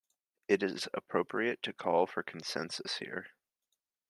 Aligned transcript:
It 0.47 0.63
is 0.63 0.89
appropriate 0.95 1.61
to 1.61 1.73
call 1.73 2.07
for 2.07 2.23
consensus 2.23 2.97
here. 2.97 3.27